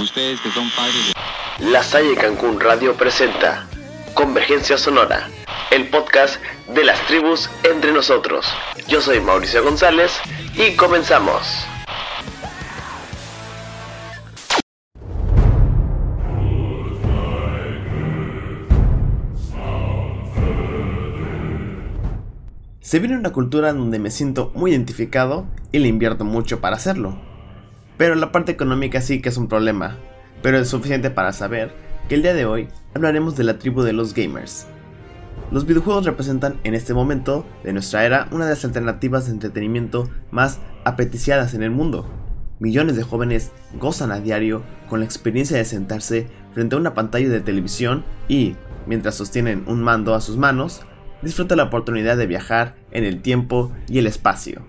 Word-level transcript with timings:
Ustedes 0.00 0.40
que 0.40 0.50
son 0.52 0.70
padres 0.70 1.12
de... 1.58 1.70
La 1.70 1.82
Salle 1.82 2.14
Cancún 2.14 2.60
Radio 2.60 2.94
presenta 2.94 3.66
Convergencia 4.14 4.78
Sonora, 4.78 5.28
el 5.72 5.88
podcast 5.88 6.40
de 6.72 6.84
las 6.84 7.04
tribus 7.08 7.50
entre 7.64 7.90
nosotros. 7.90 8.46
Yo 8.86 9.00
soy 9.00 9.20
Mauricio 9.20 9.64
González 9.64 10.12
y 10.54 10.76
comenzamos. 10.76 11.42
Se 22.80 23.00
viene 23.00 23.16
una 23.18 23.32
cultura 23.32 23.72
donde 23.72 23.98
me 23.98 24.12
siento 24.12 24.52
muy 24.54 24.70
identificado 24.70 25.44
y 25.72 25.80
le 25.80 25.88
invierto 25.88 26.24
mucho 26.24 26.60
para 26.60 26.76
hacerlo. 26.76 27.27
Pero 27.98 28.14
la 28.14 28.32
parte 28.32 28.52
económica 28.52 29.00
sí 29.00 29.20
que 29.20 29.28
es 29.28 29.36
un 29.36 29.48
problema, 29.48 29.98
pero 30.40 30.56
es 30.58 30.68
suficiente 30.68 31.10
para 31.10 31.32
saber 31.32 31.74
que 32.08 32.14
el 32.14 32.22
día 32.22 32.32
de 32.32 32.46
hoy 32.46 32.68
hablaremos 32.94 33.36
de 33.36 33.44
la 33.44 33.58
tribu 33.58 33.82
de 33.82 33.92
los 33.92 34.14
gamers. 34.14 34.68
Los 35.50 35.66
videojuegos 35.66 36.06
representan 36.06 36.60
en 36.62 36.74
este 36.74 36.94
momento 36.94 37.44
de 37.64 37.72
nuestra 37.72 38.04
era 38.04 38.28
una 38.30 38.44
de 38.44 38.50
las 38.50 38.64
alternativas 38.64 39.26
de 39.26 39.32
entretenimiento 39.32 40.08
más 40.30 40.60
apeticiadas 40.84 41.54
en 41.54 41.64
el 41.64 41.70
mundo. 41.70 42.08
Millones 42.60 42.96
de 42.96 43.02
jóvenes 43.02 43.50
gozan 43.80 44.12
a 44.12 44.20
diario 44.20 44.62
con 44.88 45.00
la 45.00 45.06
experiencia 45.06 45.56
de 45.56 45.64
sentarse 45.64 46.28
frente 46.54 46.76
a 46.76 46.78
una 46.78 46.94
pantalla 46.94 47.28
de 47.28 47.40
televisión 47.40 48.04
y, 48.28 48.56
mientras 48.86 49.16
sostienen 49.16 49.64
un 49.66 49.82
mando 49.82 50.14
a 50.14 50.20
sus 50.20 50.36
manos, 50.36 50.82
disfrutan 51.22 51.58
la 51.58 51.64
oportunidad 51.64 52.16
de 52.16 52.26
viajar 52.26 52.76
en 52.92 53.04
el 53.04 53.22
tiempo 53.22 53.72
y 53.88 53.98
el 53.98 54.06
espacio. 54.06 54.62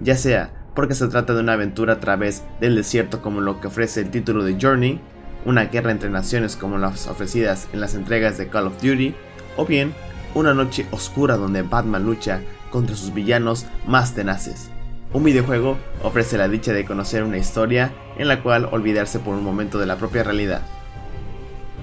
Ya 0.00 0.16
sea 0.16 0.61
porque 0.74 0.94
se 0.94 1.08
trata 1.08 1.34
de 1.34 1.40
una 1.40 1.54
aventura 1.54 1.94
a 1.94 2.00
través 2.00 2.44
del 2.60 2.76
desierto 2.76 3.20
como 3.20 3.40
lo 3.40 3.60
que 3.60 3.66
ofrece 3.66 4.00
el 4.00 4.10
título 4.10 4.44
de 4.44 4.56
Journey, 4.60 5.00
una 5.44 5.66
guerra 5.66 5.90
entre 5.90 6.10
naciones 6.10 6.56
como 6.56 6.78
las 6.78 7.08
ofrecidas 7.08 7.68
en 7.72 7.80
las 7.80 7.94
entregas 7.94 8.38
de 8.38 8.48
Call 8.48 8.66
of 8.66 8.80
Duty, 8.82 9.14
o 9.56 9.66
bien 9.66 9.92
una 10.34 10.54
noche 10.54 10.86
oscura 10.90 11.36
donde 11.36 11.62
Batman 11.62 12.04
lucha 12.04 12.40
contra 12.70 12.96
sus 12.96 13.12
villanos 13.12 13.66
más 13.86 14.14
tenaces. 14.14 14.70
Un 15.12 15.24
videojuego 15.24 15.76
ofrece 16.02 16.38
la 16.38 16.48
dicha 16.48 16.72
de 16.72 16.86
conocer 16.86 17.22
una 17.22 17.36
historia 17.36 17.92
en 18.16 18.28
la 18.28 18.42
cual 18.42 18.66
olvidarse 18.72 19.18
por 19.18 19.34
un 19.34 19.44
momento 19.44 19.78
de 19.78 19.84
la 19.84 19.96
propia 19.96 20.22
realidad. 20.22 20.62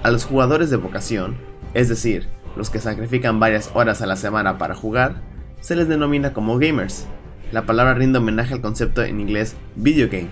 A 0.02 0.10
los 0.10 0.24
jugadores 0.24 0.68
de 0.70 0.76
vocación, 0.76 1.36
es 1.74 1.88
decir, 1.88 2.26
los 2.56 2.70
que 2.70 2.80
sacrifican 2.80 3.38
varias 3.38 3.70
horas 3.74 4.02
a 4.02 4.06
la 4.06 4.16
semana 4.16 4.58
para 4.58 4.74
jugar, 4.74 5.22
se 5.60 5.76
les 5.76 5.86
denomina 5.86 6.32
como 6.32 6.58
gamers, 6.58 7.06
la 7.52 7.66
palabra 7.66 7.94
rinde 7.94 8.18
homenaje 8.18 8.54
al 8.54 8.60
concepto 8.60 9.02
en 9.02 9.20
inglés 9.20 9.56
video 9.76 10.08
game. 10.08 10.28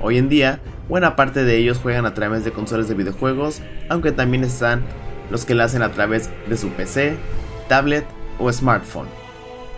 Hoy 0.00 0.18
en 0.18 0.28
día, 0.28 0.60
buena 0.88 1.16
parte 1.16 1.44
de 1.44 1.56
ellos 1.56 1.78
juegan 1.78 2.06
a 2.06 2.14
través 2.14 2.44
de 2.44 2.52
consolas 2.52 2.88
de 2.88 2.94
videojuegos, 2.94 3.62
aunque 3.88 4.12
también 4.12 4.44
están 4.44 4.82
los 5.30 5.44
que 5.44 5.54
lo 5.54 5.64
hacen 5.64 5.82
a 5.82 5.90
través 5.92 6.30
de 6.48 6.56
su 6.56 6.68
PC, 6.70 7.16
tablet 7.68 8.04
o 8.38 8.52
smartphone. 8.52 9.08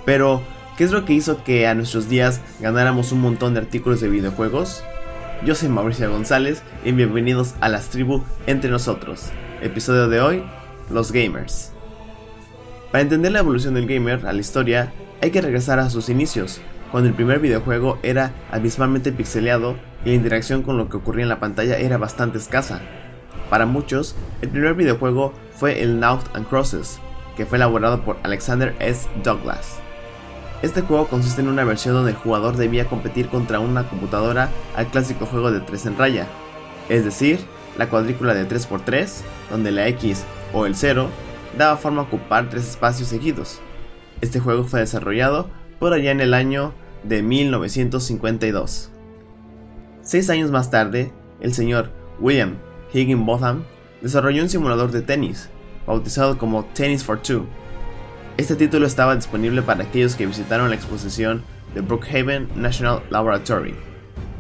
Pero, 0.05 0.43
¿qué 0.77 0.85
es 0.85 0.93
lo 0.93 1.05
que 1.05 1.13
hizo 1.13 1.45
que 1.45 1.67
a 1.67 1.75
nuestros 1.75 2.09
días 2.09 2.41
ganáramos 2.61 3.13
un 3.13 3.21
montón 3.21 3.55
de 3.55 3.61
artículos 3.61 4.01
de 4.01 4.09
videojuegos? 4.09 4.83
Yo 5.45 5.55
soy 5.55 5.69
Mauricio 5.69 6.11
González 6.11 6.63
y 6.85 6.93
bienvenidos 6.93 7.55
a 7.61 7.69
las 7.69 7.89
tribus 7.91 8.23
entre 8.47 8.71
nosotros. 8.71 9.31
Episodio 9.61 10.09
de 10.09 10.21
hoy, 10.21 10.43
los 10.91 11.13
gamers. 11.13 11.73
Para 12.91 13.03
entender 13.03 13.33
la 13.33 13.41
evolución 13.41 13.75
del 13.75 13.87
gamer 13.87 14.27
a 14.27 14.33
la 14.33 14.41
historia, 14.41 14.93
hay 15.21 15.31
que 15.31 15.41
regresar 15.41 15.79
a 15.79 15.91
sus 15.91 16.09
inicios, 16.09 16.61
cuando 16.91 17.09
el 17.09 17.15
primer 17.15 17.41
videojuego 17.41 17.99
era 18.03 18.33
abismalmente 18.51 19.13
pixeleado 19.13 19.77
y 20.05 20.11
la 20.11 20.15
interacción 20.15 20.63
con 20.63 20.79
lo 20.79 20.89
que 20.89 20.97
ocurría 20.97 21.25
en 21.25 21.29
la 21.29 21.41
pantalla 21.41 21.79
era 21.79 21.99
bastante 21.99 22.39
escasa. 22.39 22.81
Para 23.51 23.67
muchos, 23.67 24.15
el 24.43 24.49
primer 24.49 24.75
videojuego 24.75 25.33
fue 25.53 25.83
el 25.83 26.01
Naut 26.01 26.25
and 26.35 26.49
Crosses, 26.49 26.99
que 27.37 27.47
fue 27.47 27.59
elaborado 27.59 28.03
por 28.03 28.19
Alexander 28.23 28.75
S. 28.81 29.09
Douglas. 29.23 29.79
Este 30.63 30.81
juego 30.81 31.07
consiste 31.07 31.43
en 31.43 31.49
una 31.49 31.65
versión 31.65 31.95
donde 31.95 32.13
el 32.13 32.17
jugador 32.17 32.57
debía 32.57 32.87
competir 32.87 33.29
contra 33.29 33.61
una 33.61 33.89
computadora 33.89 34.49
al 34.75 34.87
clásico 34.87 35.27
juego 35.27 35.53
de 35.53 35.61
3 35.61 35.87
en 35.87 35.99
raya, 35.99 36.27
es 36.89 37.05
decir, 37.05 37.41
la 37.77 37.89
cuadrícula 37.89 38.35
de 38.35 38.49
3x3, 38.49 39.21
donde 39.51 39.71
la 39.71 39.87
X 39.89 40.25
o 40.53 40.67
el 40.67 40.75
0 40.75 41.09
daba 41.59 41.77
forma 41.77 42.03
a 42.03 42.05
ocupar 42.05 42.49
tres 42.49 42.69
espacios 42.69 43.09
seguidos. 43.09 43.61
Este 44.21 44.41
juego 44.41 44.65
fue 44.65 44.81
desarrollado 44.81 45.51
por 45.79 45.93
allá 45.93 46.11
en 46.11 46.21
el 46.21 46.33
año 46.33 46.73
de 47.03 47.23
1952. 47.23 48.91
Seis 50.03 50.31
años 50.31 50.51
más 50.51 50.71
tarde, 50.71 51.13
el 51.41 51.53
señor 51.53 51.91
William 52.19 52.57
Higginbotham 52.93 53.65
desarrolló 54.01 54.43
un 54.43 54.49
simulador 54.49 54.91
de 54.91 55.03
tenis, 55.03 55.51
bautizado 55.87 56.39
como 56.39 56.65
Tennis 56.65 57.05
for 57.05 57.21
Two. 57.21 57.47
Este 58.37 58.57
título 58.57 58.87
estaba 58.87 59.17
disponible 59.17 59.63
para 59.63 59.85
aquellos 59.85 60.15
que 60.15 60.27
visitaron 60.27 60.71
la 60.71 60.77
exposición 60.77 61.43
de 61.75 61.81
Brookhaven 61.81 62.49
National 62.57 63.03
Laboratory. 63.11 63.75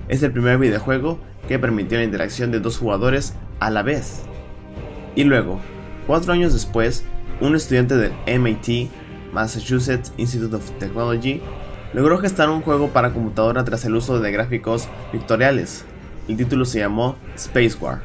Es 0.09 0.23
el 0.23 0.33
primer 0.33 0.59
videojuego 0.59 1.19
que 1.49 1.59
permitió 1.59 1.99
la 1.99 2.05
interacción 2.05 2.51
de 2.51 2.61
dos 2.61 2.79
jugadores 2.79 3.35
a 3.61 3.71
la 3.71 3.83
vez. 3.83 4.23
Y 5.15 5.25
luego, 5.25 5.61
cuatro 6.07 6.33
años 6.33 6.53
después, 6.53 7.05
un 7.41 7.55
estudiante 7.55 7.97
del 7.97 8.13
MIT 8.41 8.91
Massachusetts 9.37 10.15
Institute 10.17 10.57
of 10.57 10.71
Technology, 10.79 11.43
logró 11.93 12.17
gestar 12.17 12.49
un 12.49 12.63
juego 12.63 12.89
para 12.89 13.13
computadora 13.13 13.65
tras 13.65 13.85
el 13.85 13.95
uso 13.95 14.19
de 14.19 14.33
gráficos 14.33 14.89
pictoriales. 15.13 15.85
El 16.27 16.39
título 16.39 16.65
se 16.65 16.79
llamó 16.79 17.17
Space 17.35 17.77
War. 17.79 18.01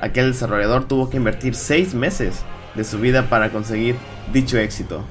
Aquel 0.00 0.32
desarrollador 0.32 0.84
tuvo 0.84 1.10
que 1.10 1.18
invertir 1.18 1.54
6 1.54 1.94
meses 1.94 2.42
de 2.74 2.84
su 2.84 2.98
vida 2.98 3.28
para 3.28 3.50
conseguir 3.50 3.96
dicho 4.32 4.56
éxito. 4.56 5.04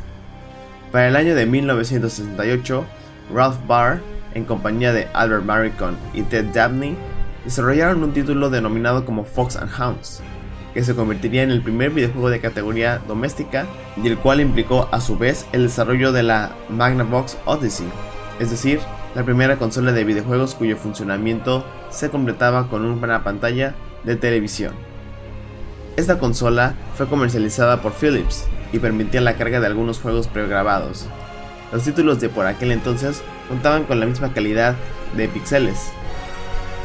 Para 0.92 1.08
el 1.08 1.16
año 1.16 1.36
de 1.36 1.46
1968, 1.46 2.84
Ralph 3.32 3.58
Barr, 3.68 4.02
en 4.34 4.46
compañía 4.46 4.92
de 4.94 5.08
Albert 5.14 5.46
Maricon 5.46 5.96
y 6.16 6.24
Ted 6.24 6.46
Dabney, 6.54 6.98
desarrollaron 7.46 8.04
un 8.04 8.14
título 8.14 8.50
denominado 8.50 9.06
como 9.06 9.26
Fox 9.26 9.58
and 9.58 9.72
Hounds, 9.80 10.22
que 10.74 10.84
se 10.84 10.96
convertiría 10.96 11.44
en 11.44 11.52
el 11.52 11.62
primer 11.62 11.92
videojuego 11.92 12.30
de 12.30 12.40
categoría 12.40 13.00
doméstica 13.00 13.66
y 14.02 14.08
el 14.08 14.18
cual 14.18 14.42
implicó 14.42 14.88
a 14.92 15.02
su 15.02 15.18
vez 15.18 15.46
el 15.52 15.64
desarrollo 15.64 16.12
de 16.12 16.24
la 16.24 16.52
Magnavox 16.70 17.38
Odyssey, 17.46 17.88
es 18.40 18.52
decir, 18.52 18.80
la 19.16 19.24
primera 19.24 19.58
consola 19.58 19.92
de 19.92 20.04
videojuegos 20.04 20.56
cuyo 20.56 20.78
funcionamiento 20.78 21.66
se 21.90 22.10
completaba 22.10 22.70
con 22.70 22.86
una 22.86 23.24
pantalla 23.24 23.76
de 24.04 24.16
televisión. 24.16 24.74
Esta 25.98 26.20
consola 26.20 26.76
fue 26.96 27.08
comercializada 27.08 27.82
por 27.82 27.94
Philips 27.94 28.46
y 28.72 28.80
permitía 28.80 29.20
la 29.20 29.36
carga 29.36 29.60
de 29.60 29.68
algunos 29.68 30.00
juegos 30.00 30.28
pregrabados. 30.28 31.06
Los 31.74 31.84
títulos 31.84 32.22
de 32.22 32.30
por 32.30 32.46
aquel 32.46 32.72
entonces 32.72 33.22
contaban 33.50 33.84
con 33.84 34.00
la 34.00 34.06
misma 34.06 34.34
calidad 34.34 34.76
de 35.18 35.28
píxeles, 35.28 35.92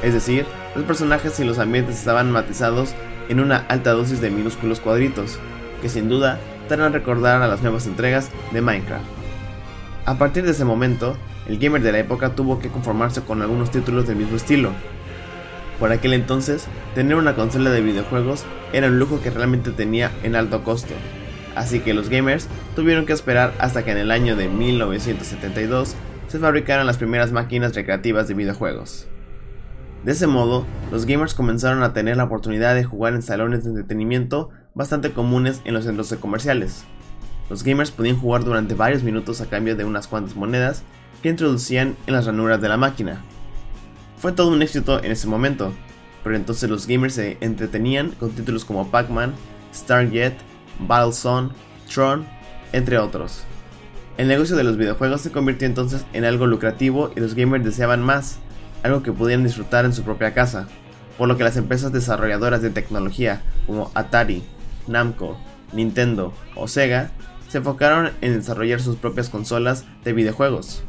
es 0.02 0.12
decir, 0.12 0.44
los 0.75 0.84
personajes 0.84 1.41
y 1.41 1.44
los 1.44 1.58
ambientes 1.58 1.96
estaban 1.96 2.30
matizados 2.30 2.94
en 3.28 3.41
una 3.41 3.59
alta 3.69 3.92
dosis 3.92 4.20
de 4.20 4.31
minúsculos 4.31 4.81
cuadritos, 4.81 5.38
que 5.82 5.88
sin 5.88 6.09
duda 6.09 6.38
te 6.69 6.75
harán 6.75 6.92
recordar 6.92 7.42
a 7.42 7.48
las 7.48 7.62
nuevas 7.62 7.87
entregas 7.87 8.31
de 8.53 8.60
Minecraft. 8.60 9.04
A 10.04 10.19
partir 10.19 10.44
de 10.44 10.53
ese 10.53 10.64
momento, 10.64 11.16
el 11.48 11.59
gamer 11.59 11.82
de 11.82 11.92
la 11.92 11.98
época 11.98 12.34
tuvo 12.34 12.59
que 12.59 12.69
conformarse 12.69 13.22
con 13.22 13.42
algunos 13.42 13.70
títulos 13.70 14.06
del 14.06 14.16
mismo 14.16 14.37
estilo. 14.37 14.70
Por 15.78 15.92
aquel 15.92 16.12
entonces, 16.12 16.66
tener 16.94 17.16
una 17.16 17.34
consola 17.34 17.70
de 17.70 17.82
videojuegos 17.82 18.44
era 18.72 18.88
un 18.88 18.98
lujo 18.98 19.20
que 19.20 19.31
realmente 19.31 19.70
tenía 19.70 20.10
en 20.22 20.37
alto 20.37 20.64
costo, 20.64 20.94
así 21.54 21.81
que 21.81 21.94
los 21.94 22.08
gamers 22.08 22.48
tuvieron 22.75 23.04
que 23.04 23.12
esperar 23.12 23.53
hasta 23.58 23.84
que 23.84 23.91
en 23.91 23.98
el 23.98 24.10
año 24.10 24.37
de 24.37 24.48
1972 24.48 25.94
se 26.28 26.38
fabricaran 26.38 26.87
las 26.87 26.98
primeras 26.98 27.32
máquinas 27.32 27.75
recreativas 27.75 28.28
de 28.28 28.34
videojuegos. 28.34 29.06
De 30.06 30.12
ese 30.12 30.28
modo, 30.28 30.65
los 30.93 31.05
gamers 31.05 31.34
comenzaron 31.34 31.83
a 31.83 31.93
tener 31.93 32.17
la 32.17 32.22
oportunidad 32.22 32.76
de 32.76 32.85
jugar 32.85 33.14
en 33.14 33.23
salones 33.23 33.64
de 33.64 33.70
entretenimiento 33.70 34.50
bastante 34.73 35.11
comunes 35.11 35.61
en 35.64 35.75
los 35.75 35.85
centros 35.85 36.14
comerciales. 36.20 36.85
Los 37.50 37.64
gamers 37.64 37.91
podían 37.91 38.17
jugar 38.17 38.44
durante 38.44 38.75
varios 38.75 39.03
minutos 39.03 39.41
a 39.41 39.47
cambio 39.47 39.75
de 39.75 39.85
unas 39.85 40.06
cuantas 40.06 40.37
monedas 40.37 40.85
que 41.25 41.31
introducían 41.31 41.97
en 42.06 42.14
las 42.14 42.25
ranuras 42.25 42.61
de 42.61 42.69
la 42.69 42.76
máquina. 42.76 43.20
Fue 44.17 44.31
todo 44.31 44.53
un 44.53 44.62
éxito 44.62 45.03
en 45.03 45.11
ese 45.11 45.26
momento, 45.26 45.73
pero 46.23 46.37
entonces 46.37 46.70
los 46.70 46.87
gamers 46.87 47.14
se 47.14 47.37
entretenían 47.41 48.12
con 48.12 48.31
títulos 48.31 48.64
como 48.64 48.88
Pac-Man, 48.93 49.35
Stargate, 49.75 50.37
Battlezone, 50.87 51.49
Tron, 51.93 52.25
entre 52.73 52.99
otros. 52.99 53.43
El 54.19 54.29
negocio 54.29 54.55
de 54.55 54.62
los 54.62 54.76
videojuegos 54.76 55.23
se 55.23 55.32
convirtió 55.32 55.67
entonces 55.67 56.06
en 56.12 56.25
algo 56.25 56.47
lucrativo 56.47 57.11
y 57.17 57.19
los 57.19 57.35
gamers 57.35 57.64
deseaban 57.64 58.05
más, 58.05 58.38
algo 58.87 59.03
que 59.03 59.12
pudieran 59.12 59.44
disfrutar 59.44 59.85
en 59.85 59.93
su 59.93 60.03
propia 60.03 60.35
casa, 60.35 60.67
por 61.19 61.29
lo 61.29 61.37
que 61.37 61.44
las 61.44 61.56
empresas 61.56 61.93
desarrolladoras 61.93 62.62
de 62.62 62.71
tecnología 62.71 63.43
como 63.67 63.91
Atari, 63.94 64.43
Namco, 64.87 65.38
Nintendo 65.73 66.33
o 66.55 66.69
Sega 66.69 67.11
se 67.49 67.59
enfocaron 67.59 68.11
en 68.21 68.35
desarrollar 68.35 68.81
sus 68.81 68.97
propias 68.97 69.29
consolas 69.29 69.85
de 70.05 70.12
videojuegos. 70.12 70.83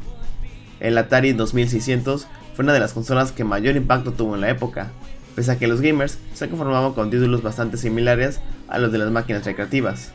El 0.80 0.98
Atari 0.98 1.32
2600 1.32 2.26
fue 2.54 2.64
una 2.64 2.72
de 2.72 2.80
las 2.80 2.92
consolas 2.92 3.32
que 3.32 3.44
mayor 3.44 3.76
impacto 3.76 4.12
tuvo 4.12 4.34
en 4.34 4.40
la 4.40 4.50
época, 4.50 4.90
pese 5.34 5.52
a 5.52 5.58
que 5.58 5.68
los 5.68 5.80
gamers 5.80 6.18
se 6.34 6.48
conformaban 6.48 6.92
con 6.92 7.10
títulos 7.10 7.42
bastante 7.42 7.76
similares 7.76 8.40
a 8.68 8.78
los 8.78 8.92
de 8.92 8.98
las 8.98 9.10
máquinas 9.10 9.44
recreativas. 9.44 10.12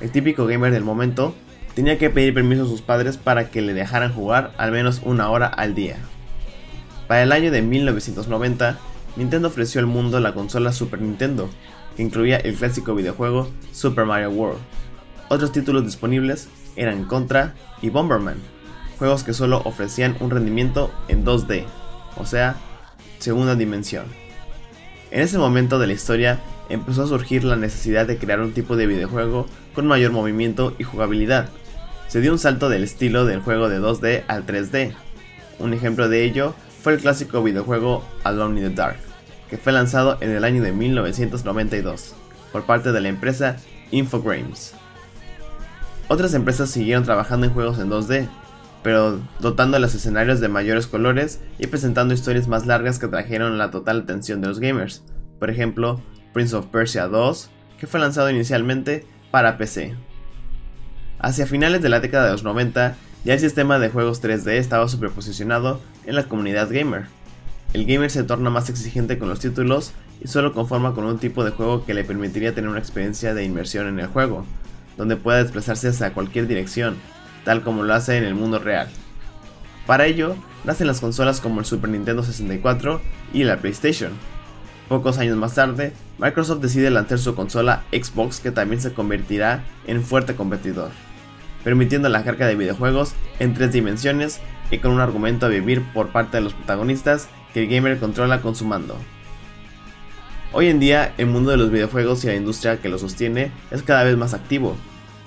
El 0.00 0.10
típico 0.10 0.46
gamer 0.46 0.72
del 0.72 0.84
momento 0.84 1.34
tenía 1.74 1.98
que 1.98 2.10
pedir 2.10 2.34
permiso 2.34 2.64
a 2.64 2.68
sus 2.68 2.82
padres 2.82 3.16
para 3.16 3.50
que 3.50 3.62
le 3.62 3.74
dejaran 3.74 4.12
jugar 4.12 4.52
al 4.58 4.72
menos 4.72 5.00
una 5.04 5.30
hora 5.30 5.46
al 5.46 5.74
día. 5.74 5.96
Para 7.08 7.22
el 7.22 7.32
año 7.32 7.50
de 7.50 7.62
1990, 7.62 8.78
Nintendo 9.16 9.48
ofreció 9.48 9.80
al 9.80 9.86
mundo 9.86 10.20
la 10.20 10.34
consola 10.34 10.72
Super 10.72 11.00
Nintendo, 11.00 11.48
que 11.96 12.02
incluía 12.02 12.36
el 12.36 12.54
clásico 12.54 12.94
videojuego 12.94 13.50
Super 13.72 14.04
Mario 14.04 14.30
World. 14.30 14.58
Otros 15.28 15.52
títulos 15.52 15.84
disponibles 15.84 16.48
eran 16.76 17.04
Contra 17.04 17.54
y 17.80 17.90
Bomberman, 17.90 18.36
juegos 18.98 19.24
que 19.24 19.32
solo 19.32 19.62
ofrecían 19.64 20.16
un 20.20 20.30
rendimiento 20.30 20.92
en 21.08 21.24
2D, 21.24 21.64
o 22.16 22.26
sea, 22.26 22.56
segunda 23.18 23.54
dimensión. 23.54 24.06
En 25.10 25.22
ese 25.22 25.38
momento 25.38 25.78
de 25.78 25.86
la 25.86 25.92
historia 25.92 26.40
empezó 26.68 27.04
a 27.04 27.08
surgir 27.08 27.44
la 27.44 27.56
necesidad 27.56 28.06
de 28.06 28.18
crear 28.18 28.40
un 28.40 28.52
tipo 28.52 28.76
de 28.76 28.86
videojuego 28.86 29.46
con 29.74 29.86
mayor 29.86 30.12
movimiento 30.12 30.74
y 30.78 30.84
jugabilidad. 30.84 31.48
Se 32.08 32.20
dio 32.20 32.32
un 32.32 32.38
salto 32.38 32.68
del 32.68 32.84
estilo 32.84 33.24
del 33.24 33.40
juego 33.40 33.68
de 33.68 33.80
2D 33.80 34.24
al 34.26 34.46
3D. 34.46 34.94
Un 35.58 35.72
ejemplo 35.74 36.08
de 36.08 36.24
ello 36.24 36.54
fue 36.86 36.94
el 36.94 37.00
clásico 37.00 37.42
videojuego 37.42 38.04
Alone 38.22 38.60
in 38.60 38.68
the 38.68 38.72
Dark, 38.72 38.98
que 39.50 39.56
fue 39.56 39.72
lanzado 39.72 40.18
en 40.20 40.30
el 40.30 40.44
año 40.44 40.62
de 40.62 40.70
1992 40.70 42.14
por 42.52 42.64
parte 42.64 42.92
de 42.92 43.00
la 43.00 43.08
empresa 43.08 43.56
Infogrames. 43.90 44.72
Otras 46.06 46.32
empresas 46.34 46.70
siguieron 46.70 47.02
trabajando 47.02 47.44
en 47.44 47.52
juegos 47.52 47.80
en 47.80 47.90
2D, 47.90 48.28
pero 48.84 49.18
dotando 49.40 49.80
los 49.80 49.96
escenarios 49.96 50.38
de 50.38 50.46
mayores 50.46 50.86
colores 50.86 51.40
y 51.58 51.66
presentando 51.66 52.14
historias 52.14 52.46
más 52.46 52.66
largas 52.66 53.00
que 53.00 53.08
trajeron 53.08 53.58
la 53.58 53.72
total 53.72 54.02
atención 54.02 54.40
de 54.40 54.46
los 54.46 54.60
gamers. 54.60 55.02
Por 55.40 55.50
ejemplo, 55.50 56.00
Prince 56.32 56.54
of 56.54 56.66
Persia 56.66 57.08
2, 57.08 57.50
que 57.80 57.88
fue 57.88 57.98
lanzado 57.98 58.30
inicialmente 58.30 59.04
para 59.32 59.58
PC. 59.58 59.96
Hacia 61.18 61.48
finales 61.48 61.82
de 61.82 61.88
la 61.88 61.98
década 61.98 62.26
de 62.26 62.30
los 62.30 62.44
90, 62.44 62.94
ya 63.26 63.34
el 63.34 63.40
sistema 63.40 63.80
de 63.80 63.88
juegos 63.88 64.22
3D 64.22 64.52
estaba 64.52 64.86
superposicionado 64.86 65.80
en 66.04 66.14
la 66.14 66.28
comunidad 66.28 66.68
gamer. 66.70 67.06
El 67.72 67.84
gamer 67.84 68.08
se 68.08 68.22
torna 68.22 68.50
más 68.50 68.70
exigente 68.70 69.18
con 69.18 69.28
los 69.28 69.40
títulos 69.40 69.90
y 70.22 70.28
solo 70.28 70.52
conforma 70.52 70.94
con 70.94 71.04
un 71.06 71.18
tipo 71.18 71.42
de 71.42 71.50
juego 71.50 71.84
que 71.84 71.92
le 71.92 72.04
permitiría 72.04 72.54
tener 72.54 72.70
una 72.70 72.78
experiencia 72.78 73.34
de 73.34 73.42
inmersión 73.42 73.88
en 73.88 73.98
el 73.98 74.06
juego, 74.06 74.46
donde 74.96 75.16
pueda 75.16 75.42
desplazarse 75.42 75.88
hacia 75.88 76.12
cualquier 76.12 76.46
dirección, 76.46 76.94
tal 77.44 77.64
como 77.64 77.82
lo 77.82 77.94
hace 77.94 78.16
en 78.16 78.22
el 78.22 78.36
mundo 78.36 78.60
real. 78.60 78.86
Para 79.88 80.06
ello, 80.06 80.36
nacen 80.62 80.86
las 80.86 81.00
consolas 81.00 81.40
como 81.40 81.58
el 81.58 81.66
Super 81.66 81.90
Nintendo 81.90 82.22
64 82.22 83.00
y 83.32 83.42
la 83.42 83.56
PlayStation. 83.56 84.12
Pocos 84.88 85.18
años 85.18 85.36
más 85.36 85.56
tarde, 85.56 85.92
Microsoft 86.18 86.60
decide 86.60 86.90
lanzar 86.90 87.18
su 87.18 87.34
consola 87.34 87.82
Xbox 87.90 88.38
que 88.38 88.52
también 88.52 88.80
se 88.80 88.94
convertirá 88.94 89.64
en 89.88 90.04
fuerte 90.04 90.36
competidor, 90.36 90.92
permitiendo 91.64 92.08
la 92.08 92.24
carga 92.24 92.46
de 92.46 92.54
videojuegos 92.54 93.14
en 93.38 93.54
tres 93.54 93.72
dimensiones 93.72 94.40
y 94.70 94.78
con 94.78 94.92
un 94.92 95.00
argumento 95.00 95.46
a 95.46 95.50
vivir 95.50 95.82
por 95.92 96.08
parte 96.08 96.36
de 96.36 96.42
los 96.42 96.54
protagonistas 96.54 97.28
que 97.52 97.62
el 97.62 97.68
gamer 97.68 97.98
controla 97.98 98.40
con 98.40 98.54
su 98.54 98.64
mando. 98.64 98.96
Hoy 100.52 100.68
en 100.68 100.80
día, 100.80 101.12
el 101.18 101.26
mundo 101.26 101.50
de 101.50 101.56
los 101.56 101.70
videojuegos 101.70 102.24
y 102.24 102.28
la 102.28 102.36
industria 102.36 102.80
que 102.80 102.88
lo 102.88 102.98
sostiene 102.98 103.50
es 103.70 103.82
cada 103.82 104.04
vez 104.04 104.16
más 104.16 104.32
activo. 104.32 104.76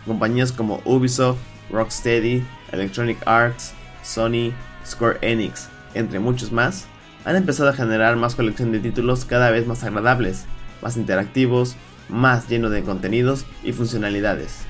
Compañías 0.05 0.51
como 0.51 0.81
Ubisoft, 0.85 1.37
Rocksteady, 1.71 2.43
Electronic 2.71 3.17
Arts, 3.25 3.73
Sony, 4.01 4.51
Square 4.85 5.19
Enix, 5.21 5.69
entre 5.93 6.19
muchos 6.19 6.51
más, 6.51 6.87
han 7.25 7.35
empezado 7.35 7.69
a 7.69 7.73
generar 7.73 8.15
más 8.15 8.35
colección 8.35 8.71
de 8.71 8.79
títulos 8.79 9.25
cada 9.25 9.51
vez 9.51 9.67
más 9.67 9.83
agradables, 9.83 10.45
más 10.81 10.97
interactivos, 10.97 11.75
más 12.07 12.47
llenos 12.47 12.71
de 12.71 12.81
contenidos 12.83 13.45
y 13.63 13.73
funcionalidades. 13.73 14.61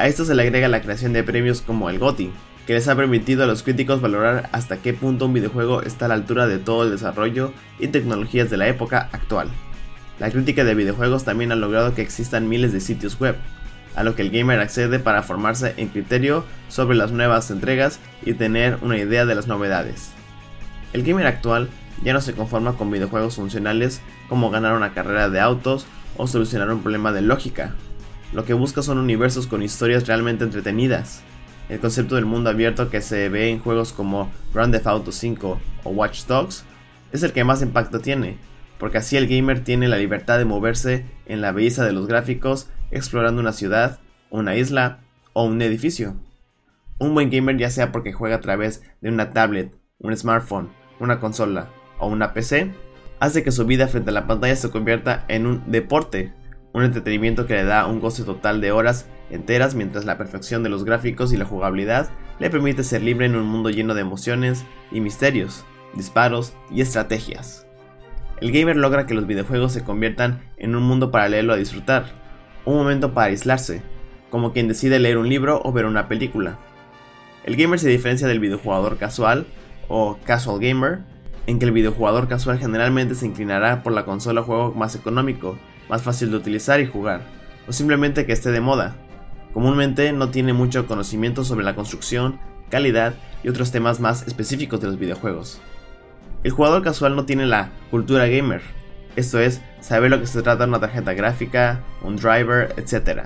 A 0.00 0.06
esto 0.06 0.24
se 0.24 0.34
le 0.34 0.44
agrega 0.44 0.66
la 0.68 0.80
creación 0.80 1.12
de 1.12 1.22
premios 1.22 1.60
como 1.60 1.90
el 1.90 1.98
GOTY, 1.98 2.32
que 2.66 2.72
les 2.72 2.88
ha 2.88 2.96
permitido 2.96 3.44
a 3.44 3.46
los 3.46 3.62
críticos 3.62 4.00
valorar 4.00 4.48
hasta 4.50 4.78
qué 4.78 4.94
punto 4.94 5.26
un 5.26 5.34
videojuego 5.34 5.82
está 5.82 6.06
a 6.06 6.08
la 6.08 6.14
altura 6.14 6.46
de 6.46 6.56
todo 6.56 6.84
el 6.84 6.90
desarrollo 6.90 7.52
y 7.78 7.88
tecnologías 7.88 8.48
de 8.48 8.56
la 8.56 8.66
época 8.66 9.10
actual. 9.12 9.50
La 10.18 10.30
crítica 10.30 10.64
de 10.64 10.74
videojuegos 10.74 11.24
también 11.24 11.52
ha 11.52 11.54
logrado 11.54 11.94
que 11.94 12.00
existan 12.00 12.48
miles 12.48 12.72
de 12.72 12.80
sitios 12.80 13.20
web, 13.20 13.36
a 13.94 14.02
lo 14.02 14.14
que 14.14 14.22
el 14.22 14.30
gamer 14.30 14.60
accede 14.60 15.00
para 15.00 15.22
formarse 15.22 15.74
en 15.76 15.88
criterio 15.88 16.46
sobre 16.70 16.96
las 16.96 17.12
nuevas 17.12 17.50
entregas 17.50 18.00
y 18.24 18.32
tener 18.32 18.78
una 18.80 18.96
idea 18.96 19.26
de 19.26 19.34
las 19.34 19.48
novedades. 19.48 20.12
El 20.94 21.02
gamer 21.02 21.26
actual 21.26 21.68
ya 22.02 22.14
no 22.14 22.22
se 22.22 22.32
conforma 22.32 22.72
con 22.72 22.90
videojuegos 22.90 23.36
funcionales 23.36 24.00
como 24.30 24.50
ganar 24.50 24.72
una 24.78 24.94
carrera 24.94 25.28
de 25.28 25.40
autos 25.40 25.84
o 26.16 26.26
solucionar 26.26 26.72
un 26.72 26.80
problema 26.80 27.12
de 27.12 27.20
lógica. 27.20 27.74
Lo 28.32 28.44
que 28.44 28.54
busca 28.54 28.82
son 28.82 28.98
universos 28.98 29.46
con 29.46 29.62
historias 29.62 30.06
realmente 30.06 30.44
entretenidas. 30.44 31.22
El 31.68 31.80
concepto 31.80 32.14
del 32.14 32.26
mundo 32.26 32.50
abierto 32.50 32.90
que 32.90 33.00
se 33.00 33.28
ve 33.28 33.50
en 33.50 33.58
juegos 33.58 33.92
como 33.92 34.30
Grand 34.54 34.72
Theft 34.72 34.86
Auto 34.86 35.12
5 35.12 35.60
o 35.84 35.90
Watch 35.90 36.26
Dogs 36.26 36.64
es 37.12 37.22
el 37.22 37.32
que 37.32 37.44
más 37.44 37.62
impacto 37.62 38.00
tiene, 38.00 38.38
porque 38.78 38.98
así 38.98 39.16
el 39.16 39.26
gamer 39.26 39.64
tiene 39.64 39.88
la 39.88 39.96
libertad 39.96 40.38
de 40.38 40.44
moverse 40.44 41.04
en 41.26 41.40
la 41.40 41.52
belleza 41.52 41.84
de 41.84 41.92
los 41.92 42.06
gráficos 42.06 42.68
explorando 42.90 43.40
una 43.40 43.52
ciudad, 43.52 44.00
una 44.30 44.56
isla 44.56 45.00
o 45.32 45.44
un 45.44 45.60
edificio. 45.62 46.16
Un 46.98 47.14
buen 47.14 47.30
gamer 47.30 47.56
ya 47.56 47.70
sea 47.70 47.92
porque 47.92 48.12
juega 48.12 48.36
a 48.36 48.40
través 48.40 48.82
de 49.00 49.08
una 49.08 49.30
tablet, 49.30 49.72
un 49.98 50.16
smartphone, 50.16 50.70
una 50.98 51.18
consola 51.18 51.68
o 51.98 52.08
una 52.08 52.32
PC, 52.32 52.72
hace 53.20 53.42
que 53.42 53.52
su 53.52 53.66
vida 53.66 53.88
frente 53.88 54.10
a 54.10 54.14
la 54.14 54.26
pantalla 54.26 54.56
se 54.56 54.70
convierta 54.70 55.24
en 55.28 55.46
un 55.46 55.70
deporte, 55.70 56.32
un 56.72 56.84
entretenimiento 56.84 57.46
que 57.46 57.54
le 57.54 57.64
da 57.64 57.86
un 57.86 58.00
goce 58.00 58.24
total 58.24 58.60
de 58.60 58.72
horas 58.72 59.08
enteras 59.30 59.74
mientras 59.74 60.04
la 60.04 60.18
perfección 60.18 60.62
de 60.62 60.68
los 60.68 60.84
gráficos 60.84 61.32
y 61.32 61.36
la 61.36 61.44
jugabilidad 61.44 62.10
le 62.38 62.50
permite 62.50 62.84
ser 62.84 63.02
libre 63.02 63.26
en 63.26 63.36
un 63.36 63.46
mundo 63.46 63.70
lleno 63.70 63.94
de 63.94 64.00
emociones 64.00 64.64
y 64.90 65.00
misterios, 65.00 65.64
disparos 65.94 66.54
y 66.70 66.80
estrategias. 66.80 67.66
El 68.40 68.52
gamer 68.52 68.76
logra 68.76 69.06
que 69.06 69.14
los 69.14 69.26
videojuegos 69.26 69.72
se 69.72 69.84
conviertan 69.84 70.40
en 70.56 70.74
un 70.74 70.82
mundo 70.82 71.10
paralelo 71.10 71.52
a 71.52 71.56
disfrutar, 71.56 72.06
un 72.64 72.76
momento 72.76 73.12
para 73.12 73.28
aislarse, 73.28 73.82
como 74.30 74.52
quien 74.52 74.68
decide 74.68 74.98
leer 74.98 75.18
un 75.18 75.28
libro 75.28 75.60
o 75.64 75.72
ver 75.72 75.84
una 75.84 76.08
película. 76.08 76.58
El 77.44 77.56
gamer 77.56 77.78
se 77.78 77.88
diferencia 77.88 78.28
del 78.28 78.40
videojugador 78.40 78.96
casual 78.96 79.46
o 79.88 80.18
casual 80.24 80.60
gamer, 80.60 81.00
en 81.46 81.58
que 81.58 81.64
el 81.64 81.72
videojugador 81.72 82.28
casual 82.28 82.58
generalmente 82.58 83.14
se 83.14 83.26
inclinará 83.26 83.82
por 83.82 83.92
la 83.92 84.04
consola 84.04 84.42
o 84.42 84.44
juego 84.44 84.72
más 84.72 84.94
económico, 84.94 85.58
más 85.90 86.02
fácil 86.02 86.30
de 86.30 86.36
utilizar 86.38 86.80
y 86.80 86.86
jugar, 86.86 87.20
o 87.68 87.72
simplemente 87.72 88.24
que 88.24 88.32
esté 88.32 88.50
de 88.50 88.60
moda. 88.60 88.96
Comúnmente 89.52 90.12
no 90.12 90.30
tiene 90.30 90.52
mucho 90.52 90.86
conocimiento 90.86 91.44
sobre 91.44 91.64
la 91.64 91.74
construcción, 91.74 92.38
calidad 92.70 93.14
y 93.42 93.48
otros 93.48 93.72
temas 93.72 94.00
más 94.00 94.26
específicos 94.26 94.80
de 94.80 94.86
los 94.86 94.98
videojuegos. 94.98 95.60
El 96.44 96.52
jugador 96.52 96.82
casual 96.82 97.16
no 97.16 97.26
tiene 97.26 97.44
la 97.44 97.70
cultura 97.90 98.26
gamer, 98.26 98.62
esto 99.16 99.40
es, 99.40 99.60
saber 99.80 100.10
lo 100.10 100.20
que 100.20 100.26
se 100.26 100.42
trata 100.42 100.64
de 100.64 100.70
una 100.70 100.80
tarjeta 100.80 101.14
gráfica, 101.14 101.80
un 102.02 102.16
driver, 102.16 102.74
etc. 102.76 103.24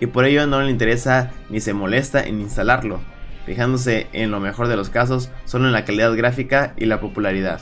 Y 0.00 0.06
por 0.06 0.24
ello 0.24 0.46
no 0.46 0.60
le 0.60 0.70
interesa 0.70 1.30
ni 1.48 1.60
se 1.60 1.72
molesta 1.72 2.22
en 2.22 2.40
instalarlo, 2.40 3.00
fijándose 3.46 4.08
en 4.12 4.30
lo 4.32 4.40
mejor 4.40 4.66
de 4.68 4.76
los 4.76 4.90
casos 4.90 5.30
solo 5.44 5.66
en 5.66 5.72
la 5.72 5.84
calidad 5.84 6.14
gráfica 6.16 6.74
y 6.76 6.86
la 6.86 7.00
popularidad. 7.00 7.60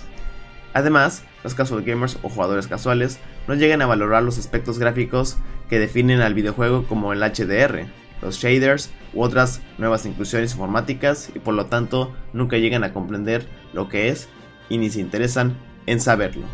Además, 0.73 1.25
los 1.45 1.55
casual 1.55 1.83
gamers 1.83 2.19
o 2.23 2.29
jugadores 2.29 2.67
casuales 2.67 3.19
no 3.47 3.55
llegan 3.55 3.83
a 3.83 3.87
valorar 3.87 4.23
los 4.23 4.39
aspectos 4.39 4.79
gráficos 4.79 5.37
que 5.69 5.79
definen 5.79 6.21
al 6.21 6.35
videojuego 6.35 6.85
como 6.85 7.13
el 7.13 7.21
HDR, 7.21 7.87
los 8.23 8.39
shaders 8.39 8.91
u 9.15 9.23
otras 9.23 9.61
nuevas 9.79 10.07
inclusiones 10.07 10.53
informáticas 10.53 11.31
y 11.35 11.39
por 11.39 11.55
lo 11.55 11.67
tanto 11.67 12.15
nunca 12.33 12.59
llegan 12.59 12.85
a 12.85 12.93
comprender 12.93 13.47
lo 13.73 13.89
que 13.89 14.09
es 14.09 14.29
y 14.69 14.79
ni 14.79 14.91
se 14.91 15.01
interesan 15.01 15.57
en 15.87 16.01
saberlo. 16.01 16.47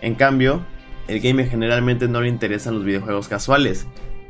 En 0.00 0.14
cambio, 0.14 0.62
el 1.08 1.20
gamer 1.20 1.48
generalmente 1.48 2.08
no 2.08 2.20
le 2.20 2.28
interesan 2.28 2.74
los 2.74 2.84
videojuegos 2.84 3.28
casuales, 3.28 3.86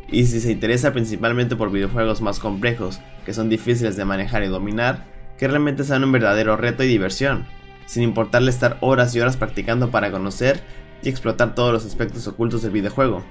y 0.09 0.27
si 0.27 0.41
se 0.41 0.53
interesa 0.53 0.93
principalmente 0.93 1.57
por 1.57 1.73
videojuegos 1.73 2.21
más 2.21 2.39
complejos, 2.39 3.01
que 3.25 3.35
son 3.35 3.49
difíciles 3.49 3.97
de 3.97 4.05
manejar 4.05 4.45
y 4.45 4.49
dominar, 4.49 5.05
que 5.37 5.49
realmente 5.49 5.85
sean 5.85 6.05
un 6.05 6.13
verdadero 6.13 6.57
reto 6.57 6.85
y 6.85 6.89
diversión, 6.89 7.47
sin 7.87 8.03
importarle 8.03 8.51
estar 8.51 8.77
horas 8.81 9.15
y 9.15 9.21
horas 9.21 9.37
practicando 9.37 9.91
para 9.91 10.11
conocer 10.11 10.61
y 11.03 11.09
explotar 11.09 11.55
todos 11.55 11.73
los 11.73 11.87
aspectos 11.87 12.27
ocultos 12.27 12.63
del 12.63 12.73
videojuego, 12.73 13.25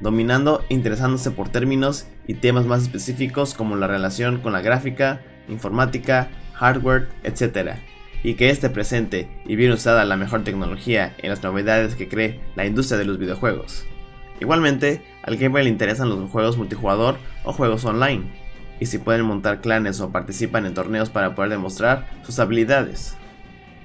dominando 0.00 0.64
e 0.68 0.74
interesándose 0.74 1.30
por 1.30 1.48
términos 1.48 2.06
y 2.26 2.34
temas 2.34 2.66
más 2.66 2.82
específicos 2.82 3.54
como 3.54 3.76
la 3.76 3.86
relación 3.86 4.40
con 4.40 4.52
la 4.52 4.60
gráfica, 4.60 5.22
informática, 5.48 6.28
hardware, 6.52 7.08
etc 7.22 7.78
y 8.22 8.34
que 8.34 8.50
esté 8.50 8.70
presente 8.70 9.28
y 9.46 9.56
bien 9.56 9.72
usada 9.72 10.04
la 10.04 10.16
mejor 10.16 10.44
tecnología 10.44 11.14
en 11.18 11.30
las 11.30 11.42
novedades 11.42 11.94
que 11.94 12.08
cree 12.08 12.40
la 12.54 12.66
industria 12.66 12.98
de 12.98 13.04
los 13.04 13.18
videojuegos. 13.18 13.86
Igualmente, 14.40 15.02
al 15.22 15.36
gamer 15.36 15.64
le 15.64 15.70
interesan 15.70 16.08
los 16.08 16.30
juegos 16.30 16.56
multijugador 16.56 17.16
o 17.44 17.52
juegos 17.52 17.84
online, 17.84 18.24
y 18.78 18.86
si 18.86 18.98
pueden 18.98 19.26
montar 19.26 19.60
clanes 19.60 20.00
o 20.00 20.10
participan 20.10 20.64
en 20.64 20.74
torneos 20.74 21.10
para 21.10 21.34
poder 21.34 21.50
demostrar 21.50 22.08
sus 22.22 22.38
habilidades. 22.38 23.16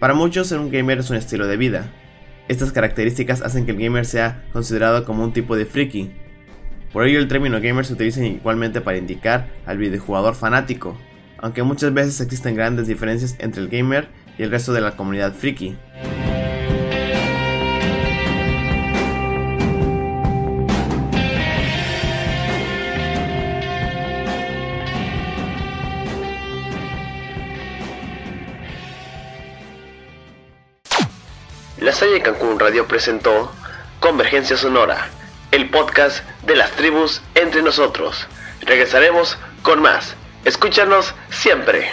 Para 0.05 0.13
muchos 0.13 0.45
ser 0.45 0.59
un 0.59 0.69
gamer 0.69 0.99
es 0.99 1.09
un 1.09 1.17
estilo 1.17 1.47
de 1.47 1.57
vida, 1.57 1.91
Estas 2.47 2.71
características 2.71 3.41
hacen 3.41 3.65
que 3.65 3.71
el 3.71 3.79
gamer 3.79 4.05
sea 4.05 4.45
considerado 4.53 5.03
como 5.03 5.23
un 5.23 5.33
tipo 5.33 5.55
de 5.55 5.65
friki. 5.65 6.11
Por 6.93 7.07
ello 7.07 7.17
el 7.17 7.27
término 7.27 7.59
gamer 7.59 7.87
se 7.87 7.93
utiliza 7.93 8.23
igualmente 8.23 8.81
para 8.81 8.99
indicar 8.99 9.47
al 9.65 9.79
videojugador 9.79 10.35
fanático, 10.35 10.95
aunque 11.39 11.63
muchas 11.63 11.91
veces 11.91 12.21
existen 12.21 12.53
grandes 12.53 12.85
diferencias 12.85 13.35
entre 13.39 13.63
el 13.63 13.69
gamer 13.69 14.07
y 14.37 14.43
el 14.43 14.51
resto 14.51 14.73
de 14.73 14.81
la 14.81 14.95
comunidad 14.95 15.33
friki. 15.33 15.75
La 31.85 31.91
Salle 31.91 32.19
Cancún 32.19 32.59
Radio 32.59 32.87
presentó 32.87 33.51
Convergencia 33.99 34.57
Sonora, 34.57 35.07
el 35.51 35.69
podcast 35.69 36.27
de 36.41 36.55
las 36.55 36.71
tribus 36.71 37.21
entre 37.35 37.61
nosotros. 37.61 38.25
Regresaremos 38.61 39.37
con 39.61 39.83
más. 39.83 40.15
Escúchanos 40.45 41.13
siempre. 41.29 41.91